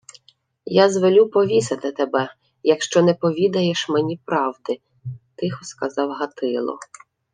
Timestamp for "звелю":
0.89-1.29